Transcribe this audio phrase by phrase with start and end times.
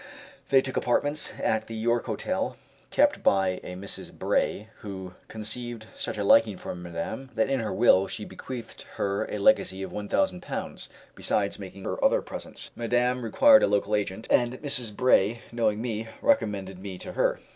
[0.49, 2.57] They took apartments at the York Hotel,
[2.89, 4.11] kept by a Mrs.
[4.11, 9.29] Bray, who conceived such a liking for Madame that in her will she bequeathed her
[9.31, 12.71] a legacy of one thousand pounds, besides making her other presents.
[12.75, 14.91] Madame required a local agent, and Mrs.
[14.95, 17.39] Bray, knowing me, recommended me to her.